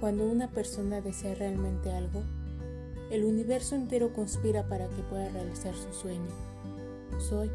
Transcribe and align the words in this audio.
Cuando 0.00 0.26
una 0.26 0.48
persona 0.48 1.00
desea 1.00 1.34
realmente 1.34 1.90
algo, 1.92 2.22
el 3.10 3.24
universo 3.24 3.74
entero 3.74 4.12
conspira 4.12 4.68
para 4.68 4.86
que 4.86 5.02
pueda 5.02 5.28
realizar 5.30 5.74
su 5.74 5.92
sueño. 5.92 6.30
Soy 7.18 7.50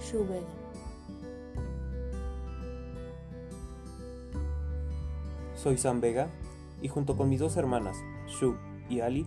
Shu 0.00 0.24
Vega. 0.28 0.46
Soy 5.56 5.76
Sam 5.76 6.00
Vega 6.00 6.30
y 6.80 6.86
junto 6.86 7.16
con 7.16 7.28
mis 7.28 7.40
dos 7.40 7.56
hermanas, 7.56 7.96
Shu 8.28 8.54
y 8.88 9.00
Ali, 9.00 9.26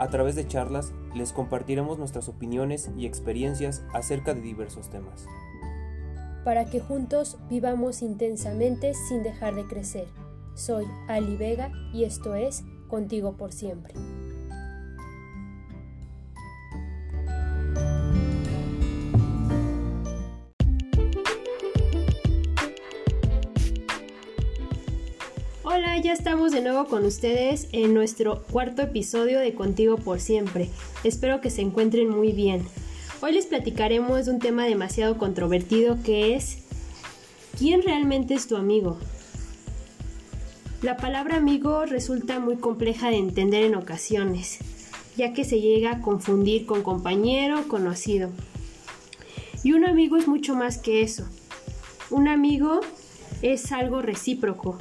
a 0.00 0.08
través 0.08 0.34
de 0.34 0.48
charlas 0.48 0.92
les 1.14 1.32
compartiremos 1.32 1.98
nuestras 1.98 2.28
opiniones 2.28 2.90
y 2.96 3.06
experiencias 3.06 3.84
acerca 3.94 4.34
de 4.34 4.40
diversos 4.40 4.90
temas. 4.90 5.24
Para 6.44 6.64
que 6.68 6.80
juntos 6.80 7.38
vivamos 7.48 8.02
intensamente 8.02 8.92
sin 9.08 9.22
dejar 9.22 9.54
de 9.54 9.66
crecer. 9.66 10.25
Soy 10.56 10.86
Ali 11.06 11.36
Vega 11.36 11.70
y 11.92 12.04
esto 12.04 12.34
es 12.34 12.64
Contigo 12.88 13.36
por 13.36 13.52
siempre. 13.52 13.92
Hola, 25.62 25.98
ya 25.98 26.14
estamos 26.14 26.52
de 26.52 26.62
nuevo 26.62 26.86
con 26.86 27.04
ustedes 27.04 27.68
en 27.72 27.92
nuestro 27.92 28.42
cuarto 28.44 28.80
episodio 28.80 29.38
de 29.40 29.52
Contigo 29.52 29.98
por 29.98 30.20
siempre. 30.20 30.70
Espero 31.04 31.42
que 31.42 31.50
se 31.50 31.60
encuentren 31.60 32.08
muy 32.08 32.32
bien. 32.32 32.66
Hoy 33.20 33.32
les 33.32 33.44
platicaremos 33.44 34.24
de 34.24 34.32
un 34.32 34.38
tema 34.38 34.64
demasiado 34.64 35.18
controvertido 35.18 35.98
que 36.02 36.34
es 36.34 36.64
¿quién 37.58 37.82
realmente 37.82 38.32
es 38.32 38.46
tu 38.46 38.56
amigo? 38.56 38.98
La 40.82 40.98
palabra 40.98 41.36
amigo 41.36 41.86
resulta 41.86 42.38
muy 42.38 42.56
compleja 42.56 43.08
de 43.08 43.16
entender 43.16 43.64
en 43.64 43.76
ocasiones, 43.76 44.58
ya 45.16 45.32
que 45.32 45.44
se 45.44 45.62
llega 45.62 45.92
a 45.92 46.00
confundir 46.02 46.66
con 46.66 46.82
compañero 46.82 47.60
o 47.60 47.68
conocido. 47.68 48.30
Y 49.62 49.72
un 49.72 49.86
amigo 49.86 50.18
es 50.18 50.28
mucho 50.28 50.54
más 50.54 50.76
que 50.76 51.00
eso. 51.00 51.26
Un 52.10 52.28
amigo 52.28 52.80
es 53.40 53.72
algo 53.72 54.02
recíproco, 54.02 54.76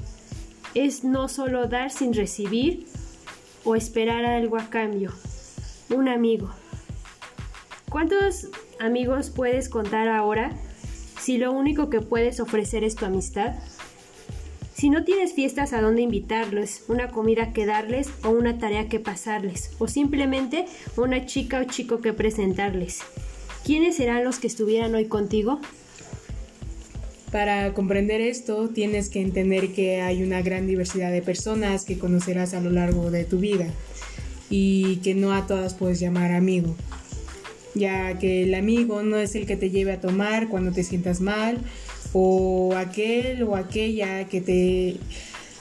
es 0.74 1.06
no 1.06 1.30
solo 1.30 1.68
dar 1.68 1.90
sin 1.92 2.14
recibir 2.14 2.86
o 3.64 3.76
esperar 3.78 4.26
algo 4.26 4.58
a 4.58 4.70
cambio. 4.70 5.14
Un 5.90 6.10
amigo. 6.10 6.50
¿Cuántos 7.90 8.50
amigos 8.82 9.30
puedes 9.30 9.70
contar 9.70 10.10
ahora 10.10 10.52
si 11.22 11.38
lo 11.38 11.54
único 11.54 11.90
que 11.90 12.02
puedes 12.02 12.42
ofrecer 12.42 12.84
es 12.84 12.96
tu 12.96 13.06
amistad? 13.06 13.56
Si 14.76 14.90
no 14.90 15.06
tienes 15.06 15.32
fiestas 15.32 15.72
a 15.72 15.80
dónde 15.80 16.02
invitarles, 16.02 16.84
una 16.90 17.08
comida 17.08 17.54
que 17.54 17.66
darles 17.66 18.10
o 18.26 18.30
una 18.30 18.58
tarea 18.58 18.90
que 18.90 19.00
pasarles, 19.00 19.72
o 19.80 19.88
simplemente 19.88 20.66
una 20.98 21.26
chica 21.26 21.62
o 21.62 21.64
chico 21.64 22.02
que 22.02 22.12
presentarles, 22.12 23.00
¿quiénes 23.64 23.96
serán 23.96 24.26
los 24.26 24.38
que 24.38 24.48
estuvieran 24.48 24.94
hoy 24.94 25.06
contigo? 25.06 25.62
Para 27.32 27.74
comprender 27.74 28.20
esto, 28.20 28.68
tienes 28.68 29.08
que 29.08 29.22
entender 29.22 29.72
que 29.72 30.02
hay 30.02 30.22
una 30.22 30.42
gran 30.42 30.68
diversidad 30.68 31.10
de 31.10 31.22
personas 31.22 31.86
que 31.86 31.98
conocerás 31.98 32.54
a 32.54 32.60
lo 32.60 32.70
largo 32.70 33.12
de 33.12 33.24
tu 33.24 33.40
vida 33.40 33.68
y 34.50 34.98
que 34.98 35.16
no 35.16 35.32
a 35.32 35.48
todas 35.48 35.74
puedes 35.74 36.02
llamar 36.02 36.34
amigo, 36.34 36.76
ya 37.76 38.20
que 38.20 38.44
el 38.44 38.54
amigo 38.54 39.04
no 39.04 39.16
es 39.16 39.36
el 39.36 39.46
que 39.46 39.56
te 39.56 39.70
lleve 39.70 39.94
a 39.94 40.02
tomar 40.02 40.50
cuando 40.50 40.74
te 40.74 40.84
sientas 40.84 41.22
mal 41.22 41.60
o 42.18 42.74
aquel 42.78 43.44
o 43.44 43.58
aquella 43.58 44.24
que 44.30 44.40
te 44.40 44.96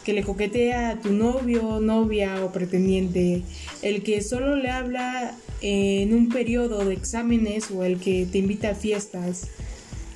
que 0.05 0.13
le 0.13 0.23
coquetea 0.23 0.91
a 0.91 1.01
tu 1.01 1.13
novio, 1.13 1.81
novia 1.81 2.45
o 2.45 2.53
pretendiente, 2.53 3.43
el 3.83 4.05
que 4.05 4.21
solo 4.21 4.55
le 4.55 4.71
habla 4.71 5.35
en 5.63 6.15
un 6.15 6.29
periodo 6.29 6.85
de 6.85 6.95
exámenes 6.95 7.71
o 7.73 7.83
el 7.83 7.99
que 7.99 8.27
te 8.31 8.39
invita 8.39 8.71
a 8.71 8.75
fiestas 8.75 9.49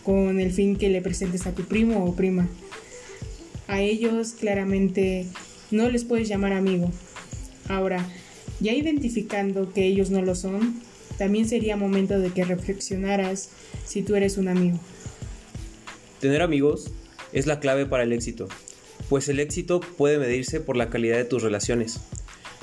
con 0.04 0.38
el 0.38 0.53
fin 0.53 0.77
que 0.77 0.91
le 0.91 1.03
presentes 1.03 1.47
a 1.47 1.54
tu 1.54 1.65
primo 1.65 2.04
o 2.04 2.15
prima. 2.15 2.48
A 3.66 3.81
ellos 3.81 4.32
claramente 4.32 5.27
no 5.72 5.91
les 5.91 6.04
puedes 6.04 6.28
llamar 6.28 6.53
amigo. 6.53 6.93
Ahora, 7.66 8.06
ya 8.60 8.75
identificando 8.75 9.72
que 9.72 9.87
ellos 9.87 10.10
no 10.10 10.22
lo 10.22 10.37
son, 10.37 10.82
también 11.16 11.48
sería 11.48 11.77
momento 11.77 12.21
de 12.21 12.31
que 12.31 12.44
reflexionaras 12.44 13.48
si 13.87 14.03
tú 14.03 14.15
eres 14.15 14.37
un 14.37 14.48
amigo. 14.48 14.78
Tener 16.20 16.42
amigos 16.42 16.90
es 17.32 17.46
la 17.46 17.60
clave 17.60 17.86
para 17.86 18.02
el 18.02 18.12
éxito, 18.12 18.48
pues 19.08 19.28
el 19.28 19.38
éxito 19.38 19.80
puede 19.80 20.18
medirse 20.18 20.60
por 20.60 20.76
la 20.76 20.90
calidad 20.90 21.16
de 21.16 21.24
tus 21.24 21.42
relaciones. 21.42 22.00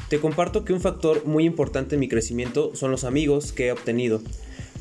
Te 0.09 0.19
comparto 0.19 0.65
que 0.65 0.73
un 0.73 0.81
factor 0.81 1.25
muy 1.25 1.45
importante 1.45 1.95
en 1.95 2.01
mi 2.01 2.09
crecimiento 2.09 2.75
son 2.75 2.91
los 2.91 3.03
amigos 3.05 3.53
que 3.53 3.67
he 3.67 3.71
obtenido, 3.71 4.21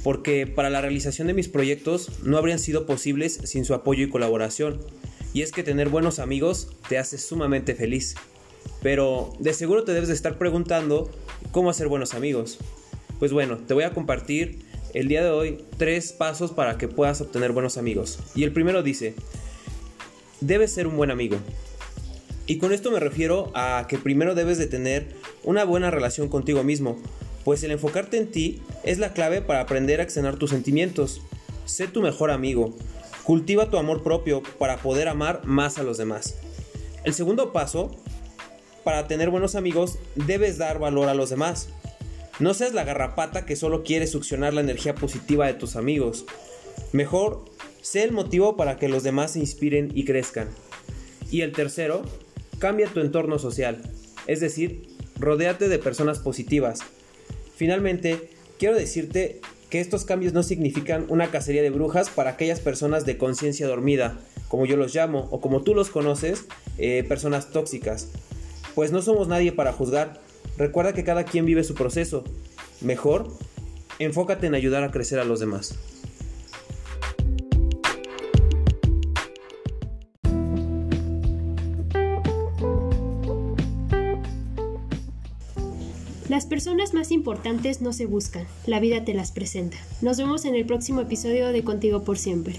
porque 0.02 0.46
para 0.46 0.70
la 0.70 0.80
realización 0.80 1.28
de 1.28 1.34
mis 1.34 1.48
proyectos 1.48 2.10
no 2.22 2.36
habrían 2.36 2.58
sido 2.58 2.84
posibles 2.84 3.40
sin 3.44 3.64
su 3.64 3.74
apoyo 3.74 4.04
y 4.04 4.10
colaboración. 4.10 4.80
Y 5.32 5.42
es 5.42 5.50
que 5.50 5.62
tener 5.62 5.88
buenos 5.88 6.18
amigos 6.18 6.68
te 6.88 6.98
hace 6.98 7.16
sumamente 7.18 7.74
feliz. 7.74 8.14
Pero 8.82 9.32
de 9.38 9.54
seguro 9.54 9.84
te 9.84 9.92
debes 9.92 10.08
de 10.08 10.14
estar 10.14 10.36
preguntando 10.36 11.10
cómo 11.52 11.70
hacer 11.70 11.88
buenos 11.88 12.14
amigos. 12.14 12.58
Pues 13.18 13.32
bueno, 13.32 13.56
te 13.56 13.72
voy 13.74 13.84
a 13.84 13.94
compartir 13.94 14.58
el 14.94 15.09
día 15.09 15.22
de 15.22 15.31
hoy 15.31 15.65
tres 15.77 16.12
pasos 16.12 16.53
para 16.53 16.78
que 16.78 16.88
puedas 16.88 17.21
obtener 17.21 17.53
buenos 17.53 17.77
amigos. 17.77 18.21
Y 18.34 18.44
el 18.44 18.53
primero 18.53 18.82
dice, 18.82 19.15
debes 20.41 20.72
ser 20.72 20.87
un 20.87 20.97
buen 20.97 21.10
amigo. 21.10 21.37
Y 22.47 22.59
con 22.59 22.72
esto 22.72 22.91
me 22.91 23.00
refiero 23.00 23.50
a 23.54 23.87
que 23.88 23.99
primero 23.99 24.34
debes 24.34 24.56
de 24.56 24.66
tener 24.66 25.09
una 25.43 25.65
buena 25.65 25.91
relación 25.91 26.28
contigo 26.28 26.62
mismo, 26.62 26.97
pues 27.44 27.62
el 27.65 27.72
enfocarte 27.72 28.19
en 28.19 28.31
ti 28.31 28.62
es 28.84 28.99
la 28.99 29.12
clave 29.12 29.43
para 29.43 29.60
aprender 29.60 30.00
a 30.00 30.04
accionar 30.04 30.37
tus 30.37 30.50
sentimientos. 30.50 31.21
Sé 31.65 31.88
tu 31.88 32.00
mejor 32.00 32.31
amigo. 32.31 32.75
Cultiva 33.25 33.71
tu 33.71 33.78
amor 33.78 34.03
propio 34.03 34.43
para 34.59 34.77
poder 34.77 35.09
amar 35.09 35.44
más 35.44 35.78
a 35.78 35.83
los 35.83 35.99
demás. 35.99 36.37
El 37.04 37.15
segundo 37.15 37.53
paso, 37.53 37.91
para 38.84 39.09
tener 39.09 39.31
buenos 39.31 39.54
amigos, 39.54 39.99
debes 40.15 40.56
dar 40.59 40.78
valor 40.78 41.09
a 41.09 41.15
los 41.15 41.31
demás. 41.31 41.69
No 42.41 42.55
seas 42.55 42.75
la 42.75 42.84
garrapata 42.84 43.47
que 43.47 43.56
solo 43.56 43.84
quiere 43.84 44.06
succionar 44.06 44.55
la 44.55 44.61
energía 44.61 44.95
positiva 44.95 45.47
de 45.47 45.55
tus 45.55 45.77
amigos. 45.77 46.27
Mejor, 46.93 47.45
sé 47.83 48.03
el 48.03 48.12
motivo 48.12 48.56
para 48.56 48.77
que 48.77 48.89
los 48.89 49.03
demás 49.03 49.33
se 49.33 49.41
inspiren 49.41 49.93
y 49.95 50.05
crezcan. 50.05 50.49
Y 51.31 51.43
el 51.43 51.53
tercero, 51.53 52.03
cambia 52.59 52.89
tu 52.89 53.00
entorno 53.00 53.39
social. 53.39 53.83
Es 54.27 54.41
decir, 54.41 54.89
rodéate 55.19 55.69
de 55.69 55.78
personas 55.78 56.19
positivas, 56.19 56.81
Finalmente, 57.56 58.31
quiero 58.59 58.75
decirte 58.75 59.41
que 59.71 59.81
estos 59.81 60.05
cambios 60.05 60.33
no 60.33 60.43
significan 60.43 61.06
una 61.09 61.31
cacería 61.31 61.62
de 61.62 61.71
brujas 61.71 62.11
para 62.11 62.31
aquellas 62.31 62.61
personas 62.61 63.06
de 63.06 63.16
conciencia 63.16 63.66
dormida, 63.66 64.19
como 64.49 64.66
yo 64.66 64.77
los 64.77 64.95
llamo, 64.95 65.28
o 65.31 65.41
como 65.41 65.62
tú 65.62 65.75
los 65.75 65.91
conoces, 65.91 66.47
eh, 66.78 67.05
personas 67.09 67.51
tóxicas. 67.51 68.09
Pues 68.75 68.91
no 68.91 69.03
somos 69.03 69.28
nadie 69.28 69.53
para 69.53 69.72
juzgar. 69.72 70.21
Recuerda 70.56 70.92
que 70.92 71.04
cada 71.04 71.25
quien 71.25 71.47
vive 71.47 71.65
su 71.65 71.75
proceso. 71.75 72.25
Mejor, 72.81 73.28
enfócate 73.98 74.47
en 74.47 74.54
ayudar 74.54 74.84
a 74.84 74.91
crecer 74.91 75.19
a 75.19 75.25
los 75.25 75.41
demás. 75.41 75.78
Las 86.28 86.47
personas 86.47 86.94
más 86.94 87.12
importantes 87.12 87.81
no 87.81 87.92
se 87.92 88.06
buscan, 88.06 88.47
la 88.66 88.81
vida 88.81 89.04
te 89.04 89.15
las 89.15 89.31
presenta. 89.31 89.76
Nos 90.03 90.19
vemos 90.19 90.44
en 90.44 90.54
el 90.54 90.66
próximo 90.66 91.00
episodio 91.03 91.53
de 91.53 91.62
Contigo 91.62 92.03
por 92.03 92.19
siempre. 92.19 92.59